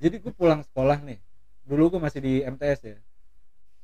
jadi 0.00 0.16
gue 0.16 0.32
pulang 0.32 0.64
sekolah 0.64 0.98
nih 1.04 1.20
dulu 1.62 1.96
gue 1.96 2.00
masih 2.00 2.20
di 2.20 2.34
MTS 2.40 2.80
ya 2.82 2.98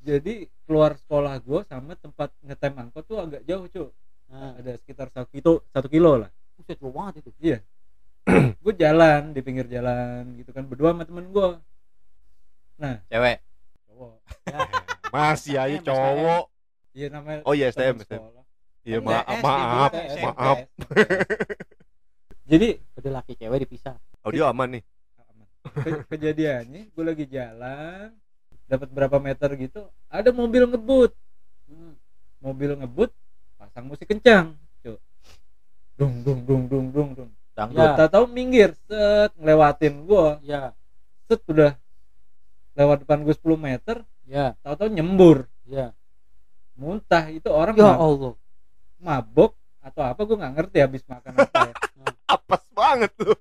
jadi 0.03 0.35
keluar 0.65 0.97
sekolah 0.97 1.39
gue 1.39 1.61
sama 1.67 1.93
tempat 1.95 2.33
ngetem 2.41 2.73
angkot 2.75 3.05
tuh 3.05 3.21
agak 3.21 3.45
jauh 3.45 3.69
cuy 3.69 3.91
Nah, 4.27 4.59
ada 4.59 4.75
sekitar 4.75 5.07
satu 5.07 5.31
kilo 5.31 5.63
satu 5.71 5.87
kilo 5.87 6.19
lah 6.19 6.27
buset 6.59 6.75
jauh 6.83 6.91
banget 6.91 7.23
itu. 7.23 7.31
gue 8.59 8.75
jalan 8.75 9.31
di 9.31 9.39
pinggir 9.39 9.71
jalan 9.71 10.35
gitu 10.35 10.51
kan 10.51 10.67
berdua 10.67 10.91
sama 10.91 11.07
temen 11.07 11.31
gue 11.31 11.47
nah 12.77 12.99
Cewek. 13.07 13.39
cowok 13.87 14.15
Ya. 14.51 14.59
Masih 15.15 15.55
aja 15.57 15.79
STM, 15.79 15.87
cowok. 15.87 16.45
iya 16.91 17.07
namanya 17.07 17.47
Oh 17.47 17.55
iya 17.55 17.71
STM, 17.71 18.03
STM. 18.03 18.19
sekolah. 18.19 18.45
Iya 18.83 18.99
maaf, 18.99 19.39
maaf, 19.39 19.93
maaf. 20.19 20.59
jadi 22.51 22.83
Udah 22.97 23.13
laki 23.15 23.39
cewek 23.39 23.63
dipisah. 23.63 23.95
Audio 24.23 24.51
aman 24.51 24.69
nih. 24.75 24.83
Ke- 25.77 26.05
kejadiannya 26.09 26.89
gue 26.89 27.05
lagi 27.05 27.25
jalan 27.27 28.09
dapat 28.65 28.89
berapa 28.89 29.17
meter 29.19 29.53
gitu 29.55 29.81
ada 30.07 30.31
mobil 30.31 30.65
ngebut 30.67 31.13
Hmm. 31.65 31.99
mobil 32.39 32.75
ngebut 32.75 33.11
pasang 33.57 33.85
musik 33.85 34.07
kencang 34.07 34.55
Cuk. 34.81 34.99
dung 35.95 36.15
dung 36.23 36.41
dung 36.43 36.63
dung 36.65 36.87
dung 36.89 37.09
dung 37.13 37.31
Dangdut. 37.53 37.81
Ya. 37.81 37.97
tak 37.97 38.11
tahu 38.11 38.25
minggir 38.27 38.77
set 38.83 39.33
ngelewatin 39.35 40.05
gua 40.05 40.39
Ya, 40.41 40.71
set 41.25 41.41
udah 41.43 41.73
lewat 42.73 43.03
depan 43.03 43.21
gue 43.21 43.33
10 43.33 43.57
meter 43.57 43.97
ya, 44.23 44.53
tahu-tahu 44.61 44.89
nyembur 44.91 45.49
ya. 45.65 45.91
muntah 46.75 47.27
itu 47.29 47.49
orang 47.49 47.75
Ya 47.75 47.91
Allah. 47.91 48.37
mabok 48.97 49.53
atau 49.81 50.03
apa 50.03 50.21
gue 50.21 50.37
nggak 50.37 50.55
ngerti 50.55 50.79
habis 50.79 51.03
makan 51.05 51.33
apa 51.35 51.59
ya 51.63 51.75
Apes 52.29 52.63
banget 52.71 53.11
tuh. 53.15 53.37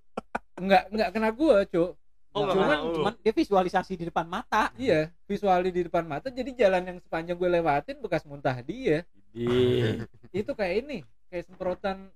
nggak 0.56 0.84
nggak 0.90 1.10
kena 1.12 1.30
gua 1.30 1.62
cuk 1.64 1.94
Oh, 2.36 2.44
nggak 2.44 2.52
cuman, 2.54 2.78
mau. 2.78 2.92
cuman 2.94 3.14
dia 3.18 3.32
visualisasi 3.32 3.96
di 3.96 4.06
depan 4.06 4.28
mata. 4.28 4.68
iya 4.76 5.08
visuali 5.24 5.72
di 5.72 5.88
depan 5.88 6.04
mata 6.04 6.28
jadi 6.28 6.52
jalan 6.54 6.84
yang 6.86 6.98
sepanjang 7.00 7.34
gue 7.34 7.50
lewatin 7.50 7.98
bekas 7.98 8.28
muntah 8.28 8.60
dia 8.60 9.08
Di 9.32 10.04
itu 10.36 10.52
kayak 10.52 10.76
ini 10.84 10.98
kayak 11.28 11.48
semprotan 11.48 12.12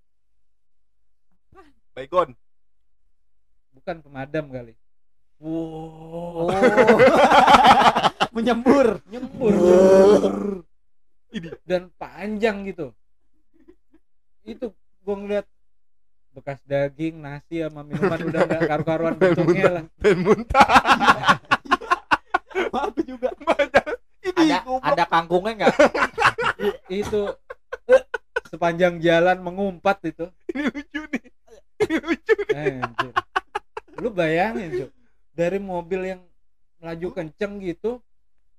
Baygon. 1.92 2.36
bukan 3.72 3.96
pemadam 4.00 4.46
kali 4.50 4.76
Oh. 5.40 6.52
Menyembur. 8.36 9.00
nyembur 9.08 9.56
Ini. 11.32 11.48
dan 11.64 11.88
panjang 11.96 12.68
gitu 12.68 12.92
itu 14.44 14.68
gue 15.00 15.16
ngeliat 15.16 15.48
bekas 16.30 16.62
daging 16.64 17.20
nasi 17.20 17.60
sama 17.60 17.82
minuman 17.82 18.22
udah 18.22 18.42
nggak 18.46 18.64
karu-karuan 18.66 19.16
bentuknya 19.20 19.68
lah 19.72 19.84
Dan 19.98 20.18
muntah. 20.22 20.66
Aku 22.70 23.02
juga. 23.04 23.34
Ini 24.40 24.56
ada 24.56 24.94
ada 24.94 25.04
kangkungnya 25.06 25.52
enggak? 25.58 25.76
itu 26.88 27.22
eh, 27.88 28.04
sepanjang 28.46 29.00
jalan 29.00 29.40
mengumpat 29.40 30.04
itu 30.06 30.28
Ini 30.54 30.70
lucu 30.70 31.02
nih. 31.08 31.26
Ini 31.82 31.96
lucu 31.98 32.34
nih. 32.38 32.80
Anjir. 32.80 33.14
lu 34.00 34.10
bayangin 34.10 34.70
Cuk. 34.80 34.90
dari 35.34 35.60
mobil 35.60 36.02
yang 36.08 36.22
melaju 36.80 37.08
kenceng 37.14 37.60
gitu 37.60 38.00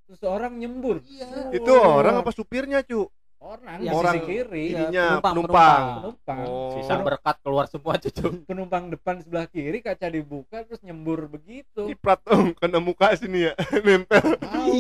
terus 0.04 0.20
orang 0.20 0.52
nyembur 0.54 1.00
Iya. 1.00 1.48
Itu 1.54 1.72
orang 1.72 2.20
apa 2.20 2.28
supirnya, 2.28 2.82
Cu? 2.82 3.08
Orang 3.41 3.80
Yang 3.80 3.94
Orang 3.96 4.14
sisi 4.14 4.27
kiri 4.28 4.64
Ininya 4.70 5.06
penumpang, 5.19 5.33
penumpang. 5.33 5.83
penumpang 5.96 6.38
Oh. 6.41 6.72
Sisa 6.77 6.94
berkat 7.00 7.36
keluar 7.41 7.64
semua 7.66 7.94
cucu. 7.97 8.27
penumpang 8.48 8.84
depan 8.88 9.19
sebelah 9.19 9.48
kiri 9.48 9.80
kaca 9.80 10.06
dibuka 10.06 10.62
terus 10.62 10.80
nyembur 10.80 11.24
begitu 11.27 11.88
Ciprat 11.88 12.20
dong 12.22 12.52
kena 12.55 12.78
muka 12.78 13.16
sini 13.16 13.48
ya. 13.48 13.52
Nempel 13.84 14.36
Tahu. 14.36 14.77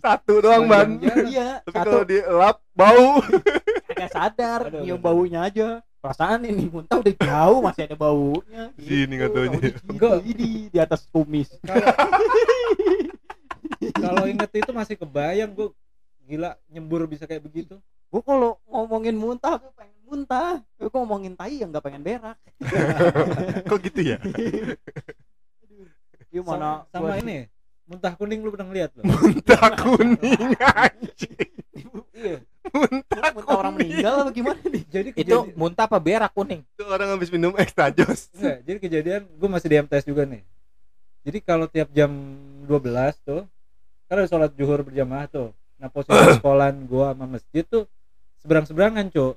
satu 0.00 0.34
doang, 0.40 0.64
Ban. 0.66 0.96
Iya, 1.28 1.60
Tapi 1.62 1.76
satu 1.76 1.84
kalau 1.84 2.02
dielap 2.02 2.56
bau. 2.72 3.20
kagak 3.88 4.10
sadar 4.10 4.60
Aduh, 4.72 4.82
nyium 4.82 4.98
baunya 4.98 5.44
aja. 5.44 5.68
Perasaan 5.98 6.46
ini 6.46 6.70
muntah 6.70 7.02
udah 7.02 7.10
jauh 7.10 7.58
masih 7.58 7.90
ada 7.90 7.98
baunya. 7.98 8.70
Sini 8.78 9.18
nggak 9.18 9.30
taunya. 9.34 9.58
Gitu, 9.58 10.08
ini 10.24 10.48
di 10.70 10.78
atas 10.78 11.04
kumis. 11.10 11.50
kalau 13.98 14.24
inget 14.26 14.50
itu 14.54 14.70
masih 14.70 14.94
kebayang 14.94 15.50
gue 15.52 15.68
gila 16.22 16.54
nyembur 16.68 17.08
bisa 17.08 17.24
kayak 17.24 17.42
begitu 17.42 17.80
Gue 18.08 18.22
kalau 18.22 18.56
ngomongin 18.64 19.12
muntah, 19.14 19.60
gue 19.60 19.72
pengen 19.74 19.98
muntah. 20.02 20.64
Gue 20.74 20.88
ngomongin 20.88 21.32
tai 21.32 21.60
yang 21.60 21.68
gak 21.68 21.84
pengen 21.84 22.00
berak. 22.00 22.38
Kok 23.68 23.78
gitu 23.82 24.00
ya? 24.02 24.18
Gimana? 26.28 26.84
sama, 26.84 26.92
sama 26.92 27.06
gua- 27.08 27.20
ini 27.20 27.38
muntah 27.88 28.12
kuning 28.12 28.44
lu 28.44 28.52
pernah 28.52 28.68
lihat 28.68 28.92
loh 28.92 29.04
Muntah 29.08 29.64
kuning 29.74 30.52
anjing. 30.76 31.48
iya 32.12 32.36
Muntah 32.68 33.32
muntah 33.32 33.56
orang 33.56 33.72
meninggal 33.72 34.14
apa 34.20 34.30
gimana 34.30 34.60
nih? 34.62 34.82
jadi 34.92 35.08
Itu 35.08 35.16
kejadian 35.16 35.56
muntah 35.56 35.88
apa 35.88 35.96
berak 35.96 36.28
kuning? 36.30 36.60
Itu 36.68 36.84
orang 36.84 37.16
habis 37.16 37.32
minum 37.32 37.56
extra 37.56 37.88
jos. 37.88 38.28
enggak 38.30 38.60
jadi 38.62 38.78
kejadian 38.78 39.22
gue 39.24 39.48
masih 39.48 39.68
di 39.68 39.76
MTS 39.80 40.04
juga 40.04 40.28
nih 40.28 40.44
jadi 41.24 41.38
kalau 41.40 41.64
tiap 41.64 41.88
jam 41.90 42.12
12 42.64 42.76
tuh 43.20 43.48
kan 44.04 44.16
ada 44.16 44.28
sholat 44.28 44.52
zuhur 44.52 44.84
berjamaah 44.84 45.24
tuh 45.26 45.48
nah 45.76 45.88
posisi 45.88 46.12
sekolahan 46.36 46.76
gue 46.82 47.04
sama 47.06 47.24
masjid 47.26 47.64
tuh 47.64 47.88
seberang 48.38 48.64
seberangan 48.64 49.06
cuk 49.08 49.34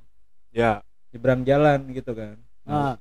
Ya. 0.51 0.83
nyebrang 1.09 1.41
jalan 1.41 1.79
gitu 1.89 2.11
kan 2.11 2.35
Nah, 2.61 2.95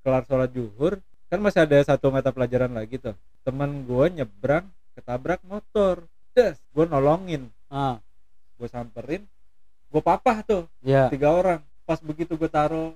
kelar 0.00 0.22
sholat 0.24 0.50
zuhur 0.50 1.00
kan 1.26 1.38
masih 1.38 1.62
ada 1.62 1.76
satu 1.80 2.08
mata 2.08 2.30
pelajaran 2.30 2.70
lagi 2.70 2.96
tuh 2.96 3.12
teman 3.40 3.82
gue 3.82 4.06
nyebrang 4.14 4.64
ketabrak 4.92 5.40
motor 5.42 6.04
des 6.30 6.56
gue 6.68 6.84
nolongin 6.84 7.48
nah, 7.66 7.98
gue 8.54 8.66
samperin 8.66 9.24
gue 9.86 10.00
papah 10.00 10.40
tuh 10.40 10.62
ya. 10.80 11.08
tiga 11.08 11.30
orang 11.30 11.58
pas 11.82 11.98
begitu 11.98 12.34
gue 12.34 12.46
taruh 12.46 12.94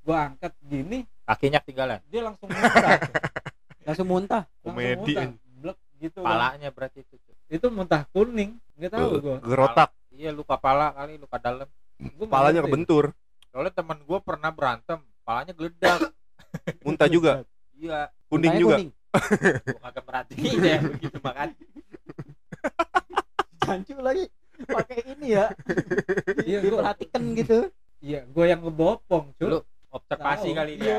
gue 0.00 0.14
angkat 0.14 0.52
gini 0.60 1.08
Kakinya 1.24 1.56
ketinggalan. 1.58 2.04
dia 2.06 2.20
langsung 2.20 2.46
muntah 2.46 3.00
Langsung 3.84 4.04
muntah. 4.06 4.42
Komedi. 4.60 5.16
blek 5.54 5.76
gitu 5.98 6.20
kan. 6.20 6.28
Palanya 6.30 6.68
berarti 6.68 7.00
itu. 7.00 7.16
Itu 7.48 7.68
muntah 7.68 8.04
kuning 8.10 8.60
nggak 8.74 8.90
tahu 8.90 9.08
gue 9.18 9.36
Gerotak. 9.40 9.88
Iya 10.10 10.30
luka 10.30 10.56
pala 10.56 10.92
kali 10.92 11.16
luka 11.16 11.36
dalam. 11.36 11.64
Gua 12.12 12.26
Palanya 12.26 12.60
ngerti. 12.60 12.70
kebentur. 12.70 13.04
Soalnya 13.48 13.72
teman 13.72 13.98
gue 13.98 14.18
pernah 14.20 14.50
berantem, 14.50 14.98
palanya 15.22 15.50
geledak. 15.50 16.10
Muntah 16.84 17.06
juga. 17.06 17.30
Iya, 17.72 18.10
Kuning 18.26 18.50
Muntahnya 18.50 18.58
juga. 18.58 18.74
kuning. 18.76 18.90
gue 19.66 19.80
kagak 19.80 20.04
perhatiin 20.04 20.58
ya 20.60 20.76
begitu 20.82 21.16
makan. 21.18 21.48
Jancu 23.60 23.94
lagi 23.98 24.24
pakai 24.60 24.98
ini 25.08 25.26
ya. 25.32 25.46
Iya, 26.40 26.58
gua- 26.60 26.82
Diperhatikan 26.82 27.22
gitu. 27.34 27.58
iya 27.98 28.20
gue 28.22 28.44
yang 28.44 28.60
ngebopong 28.60 29.32
cuy 29.34 29.46
Lu 29.48 29.58
observasi 29.88 30.48
Tahu. 30.50 30.54
kali 30.54 30.72
dia. 30.76 30.86
Iya. 30.90 30.98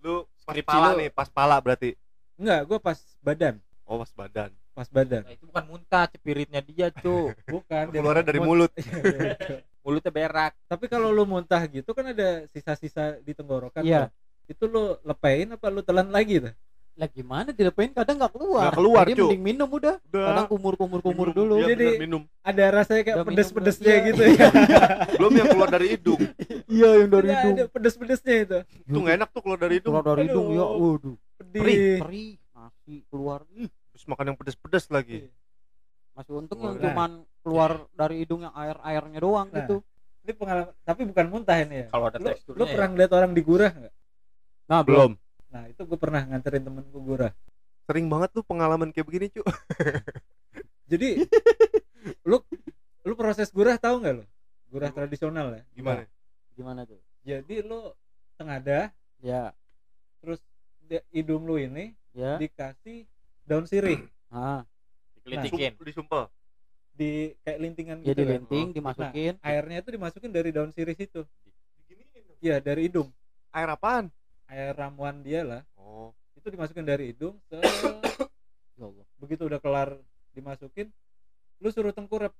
Lu 0.00 0.14
pas 0.44 0.54
pala 0.62 0.88
lu. 0.92 0.96
nih, 1.00 1.08
pas 1.10 1.28
pala 1.28 1.56
berarti. 1.58 1.90
enggak 2.36 2.60
gue 2.62 2.78
pas 2.78 2.94
badan 3.18 3.54
Oh, 3.82 3.96
pas 3.96 4.10
badan. 4.14 4.50
Pas 4.76 4.84
badan 4.86 5.24
Nah, 5.24 5.32
itu 5.32 5.44
bukan 5.44 5.64
muntah, 5.66 6.04
cepiritnya 6.06 6.60
dia, 6.60 6.92
cu. 6.92 7.32
bukan 7.46 7.84
dia 7.90 7.96
Keluarnya 7.96 8.24
dari 8.26 8.38
mulut. 8.38 8.68
Iya, 8.70 8.92
iya, 8.94 9.18
iya. 9.40 9.56
Mulutnya 9.80 10.12
berak. 10.12 10.52
tapi 10.66 10.84
kalau 10.84 11.08
lu 11.08 11.24
muntah 11.24 11.62
gitu 11.64 11.90
kan 11.90 12.04
ada 12.06 12.44
sisa-sisa 12.50 13.16
di 13.18 13.32
tenggorokan 13.32 13.80
Iya. 13.80 14.06
tuh. 14.06 14.12
itu 14.46 14.64
lu 14.64 14.82
lepain 15.00 15.48
apa 15.48 15.66
lu 15.68 15.80
telan 15.80 16.06
lagi 16.06 16.38
tuh 16.38 16.54
Lah 16.94 17.04
gimana 17.06 17.50
dilepain 17.50 17.92
kadang 17.92 18.16
nggak 18.16 18.32
keluar. 18.32 18.62
Nggak 18.62 18.78
keluar, 18.78 19.04
Jadi 19.04 19.20
mending 19.20 19.44
minum 19.44 19.68
udah. 19.68 20.00
Udah. 20.02 20.26
Kadang 20.26 20.46
kumur-kumur-kumur 20.48 21.28
Minum. 21.28 21.36
dulu. 21.36 21.54
Iya, 21.58 21.66
Jadi- 21.68 21.88
bener, 21.88 22.02
minum. 22.02 22.22
ada 22.40 22.64
rasanya 22.72 23.02
kayak 23.02 23.16
Udah 23.16 23.20
minum, 23.22 23.36
pedes-pedesnya 23.36 23.92
iya. 23.92 24.06
gitu 24.06 24.22
ya 24.32 24.48
Belum 25.12 25.32
yang 25.34 25.48
keluar 25.50 25.68
dari 25.68 25.86
hidung. 25.92 26.20
Iya, 26.72 26.88
yang 26.98 27.10
dari 27.10 27.28
hidung. 27.28 27.54
ada 27.54 27.64
pedes-pedesnya 27.68 28.34
itu 28.40 28.58
Itu 28.82 28.96
nggak 28.96 29.14
enak 29.14 29.28
tuh 29.28 29.40
keluar 29.40 29.58
dari 29.60 29.74
hidung. 29.76 29.92
Keluar 29.92 30.06
dari 30.08 30.22
hidung 30.24 30.46
ya. 30.48 30.64
Aduh. 30.64 30.80
Waduh. 30.96 31.16
pedih 31.36 31.60
Perih, 31.60 31.96
perih. 32.00 32.32
Masih 32.56 32.98
keluar. 33.06 33.40
Ih, 33.52 33.68
makan 34.06 34.24
yang 34.28 34.38
pedes-pedes 34.38 34.86
lagi. 34.88 35.28
masih 36.12 36.32
untung 36.34 36.56
Nah. 36.56 36.66
yang 36.66 36.76
cuman 36.80 37.10
keluar 37.40 37.70
dari 37.92 38.24
hidung 38.24 38.40
yang 38.40 38.54
air-airnya 38.54 39.20
doang 39.20 39.48
Nah. 39.48 39.60
gitu. 39.60 39.84
ini 40.22 40.32
pengalaman 40.32 40.72
tapi 40.80 41.00
bukan 41.04 41.26
muntah 41.28 41.54
ini 41.56 41.74
ya 41.76 41.86
Kalau 41.86 42.04
ada 42.08 42.16
lu, 42.16 42.26
teksturnya. 42.26 42.56
lu 42.56 42.64
ya. 42.64 42.70
pernah 42.72 42.88
ngeliat 42.88 43.12
orang 43.12 43.30
digurah 43.30 43.70
nggak 43.70 43.94
Nah, 44.66 44.80
Belum. 44.82 45.12
nah 45.46 45.62
itu 45.66 45.80
gue 45.80 45.94
pernah 45.94 46.20
nganterin 46.20 46.62
temenku 46.62 46.98
gurah 46.98 47.30
Sering 47.84 48.06
banget 48.06 48.30
tuh 48.32 48.42
pengalaman 48.42 48.90
kayak 48.90 49.06
begini, 49.06 49.26
cu. 49.30 49.46
jadi 50.90 51.22
lu 52.28 52.42
lu 53.02 53.14
proses 53.14 53.46
gurah 53.48 53.76
tahu 53.76 54.00
nggak 54.00 54.14
lo 54.16 54.24
gurah 54.66 54.90
tradisional 54.90 55.52
ya 55.52 55.62
Gimana? 55.72 56.02
Gimana 56.52 56.80
tuh? 56.82 56.98
jadi 57.20 57.60
lu 57.60 57.92
tengadah 58.34 58.90
Ya, 59.16 59.54
terus 60.18 60.42
hidung 61.08 61.44
lu 61.44 61.56
ini 61.56 61.94
ya. 62.12 62.36
dikasih 62.36 63.06
daun 63.46 63.64
sirih 63.64 64.02
Ah, 64.28 64.66
Dikelitikin. 65.16 65.72
Sum- 65.72 65.86
Disumpel. 65.86 66.24
di 66.92 67.12
kayak 67.40 67.58
lintingan 67.58 67.98
ya 68.00 68.08
gitu 68.08 68.16
kan. 68.16 68.24
dilenting, 68.40 68.66
dimasukin. 68.72 69.32
airnya 69.40 69.78
itu 69.78 69.90
dimasukin 69.92 70.30
dari 70.30 70.48
daun 70.48 70.70
sirih 70.70 70.94
itu 70.94 71.22
iya 72.38 72.56
dari 72.56 72.86
hidung 72.86 73.12
Air 73.50 73.68
apaan? 73.70 74.08
air 74.46 74.72
ramuan 74.72 75.20
dia 75.20 75.42
lah 75.42 75.62
Oh. 75.74 76.16
itu 76.32 76.46
dimasukin 76.46 76.82
dari 76.82 77.10
hidung 77.10 77.36
se 77.44 77.56
Ya 78.72 78.84
Allah. 78.84 79.04
begitu 79.16 79.42
udah 79.42 79.56
kelar 79.56 79.92
dimasukin 80.32 80.88
lu 81.58 81.68
suruh 81.68 81.90
tengkurap 81.90 82.32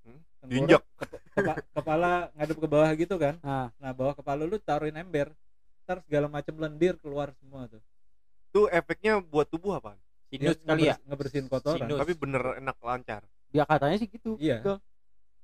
Hmm? 0.00 0.22
Tengkurap, 0.40 0.82
kepa- 1.28 1.60
kepala 1.70 2.12
ngadep 2.32 2.56
ke 2.56 2.66
bawah 2.66 2.90
gitu 2.94 3.14
kan 3.14 3.34
Nah, 3.40 3.68
nah 3.76 3.92
bawah 3.92 4.14
kepala 4.14 4.42
lu 4.42 4.56
taruhin 4.56 4.96
ember 4.96 5.34
ntar 5.84 6.00
segala 6.00 6.26
macam 6.26 6.54
lendir 6.56 6.96
keluar 6.96 7.34
semua 7.36 7.66
tuh 7.66 7.82
Itu 8.48 8.64
efeknya 8.68 9.20
buat 9.20 9.44
tubuh 9.46 9.76
apa? 9.76 9.97
Sinus 10.28 10.58
kali 10.60 10.82
ya. 10.84 10.94
ngebers- 10.94 11.04
ngebersihin 11.04 11.46
kotoran 11.46 11.78
Sinus. 11.80 11.98
Tapi 11.98 12.12
bener 12.14 12.42
enak 12.58 12.76
lancar. 12.78 13.22
dia 13.48 13.64
katanya 13.64 13.96
sih 13.96 14.06
gitu. 14.06 14.36
Iya. 14.36 14.60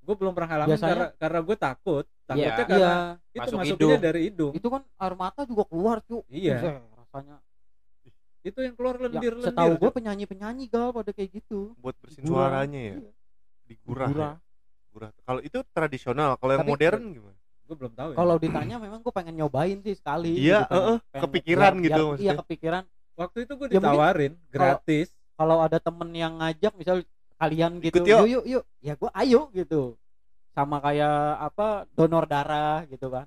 Gue 0.04 0.14
belum 0.14 0.36
pernah 0.36 0.48
ngalamin 0.50 0.76
Biasanya- 0.76 0.92
karena 0.92 1.06
karena 1.16 1.40
gue 1.40 1.56
takut 1.56 2.04
takutnya 2.22 2.44
Iya. 2.44 2.52
karena 2.54 2.76
Iya, 2.76 2.92
itu 3.16 3.40
Masuk 3.40 3.56
masuknya 3.56 3.72
hidung. 3.88 4.02
dari 4.04 4.20
hidung 4.22 4.52
itu 4.52 4.68
kan 4.68 4.82
air 4.84 5.14
mata 5.14 5.40
juga 5.42 5.64
keluar, 5.64 5.96
Cuk. 6.00 6.24
Iya. 6.28 6.56
Buset, 6.60 6.74
rasanya. 6.94 7.36
itu 8.44 8.58
yang 8.60 8.76
keluar 8.76 8.94
Ya, 8.94 9.02
lendir 9.08 9.32
lendir 9.32 9.48
setahu 9.48 9.72
gue 9.74 9.90
penyanyi-penyanyi 9.90 10.64
gal 10.68 10.92
pada 10.92 11.10
kayak 11.10 11.32
gitu. 11.32 11.72
Buat 11.80 11.96
bersin 11.96 12.20
Gurah. 12.20 12.36
suaranya 12.52 12.76
ya. 12.82 12.96
Iya. 13.00 13.10
Digurah. 13.64 14.08
Gurah. 14.12 14.34
Ya? 14.36 14.92
Gurah. 14.92 15.10
Kalau 15.24 15.40
itu 15.40 15.58
tradisional, 15.66 16.30
kalau 16.36 16.52
yang 16.52 16.60
Tapi- 16.60 16.72
modern 16.76 17.02
gimana? 17.10 17.38
gue 17.64 17.76
belum 17.80 17.92
tahu 17.96 18.08
ya 18.12 18.16
Kalau 18.20 18.36
ditanya 18.36 18.76
memang 18.76 19.00
gue 19.00 19.08
pengen 19.10 19.34
nyobain 19.34 19.80
sih 19.80 19.96
sekali. 19.96 20.36
Iya, 20.36 20.68
gitu 20.68 20.76
heeh, 20.76 20.96
Pengen- 21.00 21.22
kepikiran 21.24 21.72
biar- 21.72 21.80
gitu 21.80 22.04
biar- 22.04 22.20
Iya, 22.20 22.32
kepikiran. 22.36 22.82
Waktu 23.14 23.38
itu 23.42 23.52
gue 23.54 23.68
Ya, 23.68 23.78
ditawarin 23.78 24.32
gratis 24.48 25.08
Kalau 25.34 25.58
ada 25.58 25.78
temen 25.78 26.08
yang 26.10 26.38
ngajak 26.38 26.72
misal 26.74 27.02
kalian 27.34 27.82
gitu, 27.82 27.98
Ikut 27.98 28.06
yuk. 28.06 28.18
yuk 28.20 28.28
yuk 28.28 28.44
yuk. 28.46 28.64
Ya 28.78 28.94
gue 28.94 29.10
ayo 29.12 29.50
gitu. 29.50 29.98
Sama 30.48 30.78
kayak 30.78 31.10
apa 31.42 31.66
donor 31.90 32.24
darah 32.24 32.86
gitu 32.86 33.08
kan. 33.08 33.26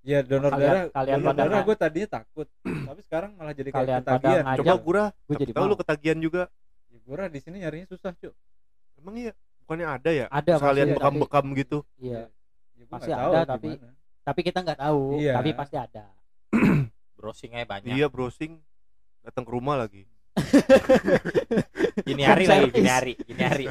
ya 0.00 0.22
donor 0.22 0.48
Kalian- 0.48 0.70
darah 0.70 0.84
kalian 0.94 1.18
donor 1.18 1.28
pada 1.28 1.42
darah 1.42 1.60
gue 1.60 1.76
tadinya 1.76 2.08
takut 2.14 2.46
tapi 2.62 3.00
sekarang 3.02 3.30
malah 3.34 3.50
jadi 3.52 3.68
kayak 3.68 3.76
Kalian 3.76 4.00
pada 4.00 4.12
ketagihan 4.16 4.44
ngajak. 4.46 4.60
Coba 4.62 4.74
gurah. 4.78 5.08
Gue 5.20 5.34
jadi 5.36 5.52
Tahu 5.52 5.66
lu 5.66 5.76
ketagihan 5.76 6.18
juga. 6.18 6.42
ya, 6.88 6.98
gurah 7.02 7.26
di 7.26 7.38
sini 7.42 7.56
nyarinya 7.58 7.86
susah 7.86 8.10
cuy 8.14 8.30
Emang 8.96 9.14
iya, 9.18 9.32
bukannya 9.60 9.86
ada 9.90 10.10
ya? 10.10 10.26
Ada 10.30 10.52
tapi- 10.56 10.94
bekam-bekam 10.94 11.44
gitu. 11.54 11.78
Iya. 11.98 12.30
ya, 12.72 12.84
Pasti 12.88 13.10
tahu 13.10 13.32
ada, 13.34 13.42
tapi- 13.44 13.76
gimana. 13.76 13.92
Tapi 14.22 14.40
kita 14.42 14.58
nggak 14.62 14.78
tahu. 14.80 15.02
Iya. 15.16 15.32
Tapi 15.36 15.50
pasti 15.52 15.76
ada. 15.76 16.04
Browsing 17.18 17.50
aja 17.52 17.66
banyak. 17.68 17.92
Iya, 17.92 18.06
browsing. 18.08 18.52
Datang 19.36 19.52
ke 19.52 19.60
rumah 19.60 19.76
lagi. 19.76 20.08
Gini 22.08 22.24
hari 22.24 22.48
lagi, 22.48 22.72
gini 22.72 22.88
hari, 22.88 23.12
gini 23.20 23.42
hari. 23.44 23.68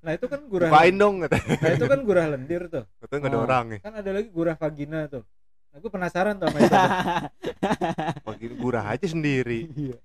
Nah 0.00 0.16
itu 0.16 0.24
kan 0.32 0.40
gurah 0.48 0.72
Bukain 0.72 0.96
dong 0.96 1.14
katanya. 1.20 1.44
nah 1.60 1.70
itu 1.76 1.84
kan 1.92 2.00
gurah 2.08 2.26
lendir 2.32 2.62
tuh 2.72 2.84
Katanya 3.04 3.20
nggak 3.20 3.28
ada 3.28 3.36
Oh. 3.36 3.44
orang 3.44 3.64
ya. 3.68 3.78
kan 3.84 3.92
ada 4.00 4.10
lagi 4.16 4.28
gurah 4.32 4.56
vagina 4.56 5.04
tuh 5.12 5.28
nah 5.68 5.76
gue 5.76 5.90
penasaran 5.92 6.40
tuh 6.40 6.48
sama 6.48 6.56
itu. 6.56 6.72
Bagi 8.32 8.46
gurah 8.56 8.84
aja 8.96 9.04
sendiri. 9.04 9.68
Iya. 9.76 9.96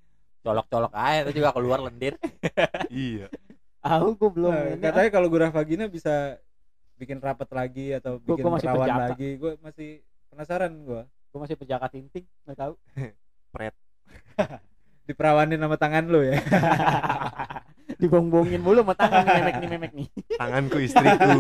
Colok-colok 0.44 0.92
aja 0.92 1.20
itu 1.24 1.32
juga 1.40 1.56
keluar 1.56 1.80
lendir. 1.80 2.20
iya. 2.92 3.32
Aku 3.80 4.20
gue 4.20 4.30
belum. 4.36 4.52
Nah, 4.52 4.68
ini, 4.76 4.84
katanya 4.84 5.10
kalau 5.16 5.28
gurah 5.32 5.48
vagina 5.48 5.88
bisa 5.88 6.36
bikin 7.00 7.24
rapat 7.24 7.48
lagi 7.56 7.96
atau 7.96 8.20
bikin 8.20 8.44
gua 8.44 8.60
perawan 8.60 9.16
lagi 9.16 9.40
gue 9.40 9.56
masih 9.64 10.04
penasaran 10.28 10.76
gue 10.76 11.08
gue 11.08 11.40
masih 11.40 11.56
penjaga 11.56 11.88
tinting 11.88 12.28
nggak 12.44 12.60
tahu. 12.60 12.76
diperawanin 15.10 15.58
sama 15.58 15.82
tangan 15.82 16.06
lu 16.06 16.22
ya 16.22 16.38
Dibong-bongin 18.00 18.62
mulu 18.62 18.86
sama 18.86 18.94
tangan 18.96 19.28
nih 19.28 19.44
memek 19.44 19.56
nih 19.60 19.70
memek 19.76 19.92
nih. 19.92 20.08
Tanganku 20.40 20.80
istriku. 20.80 21.28